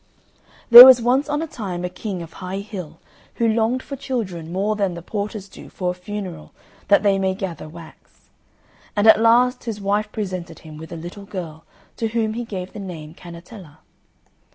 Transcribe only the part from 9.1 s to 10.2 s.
last his wife